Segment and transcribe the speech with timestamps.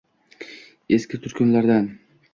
[0.97, 1.91] Eski turkulardan